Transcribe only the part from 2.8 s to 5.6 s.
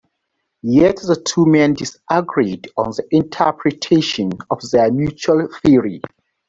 the interpretation of their mutual